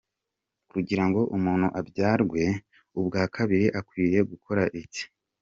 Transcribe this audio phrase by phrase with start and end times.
[0.71, 2.43] Kugira ngo umuntu abyarwe
[2.99, 5.03] ubwa kabiri akwiriye gukora iki?.